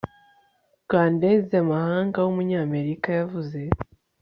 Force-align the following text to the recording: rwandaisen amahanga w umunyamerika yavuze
rwandaisen 0.83 1.57
amahanga 1.63 2.17
w 2.21 2.27
umunyamerika 2.33 3.07
yavuze 3.19 3.59